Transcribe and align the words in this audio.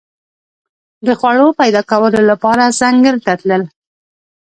د 1.05 1.07
خوړو 1.19 1.47
پیدا 1.59 1.81
کولو 1.91 2.19
لپاره 2.31 2.73
ځنګل 2.79 3.15
تلل. 3.25 3.63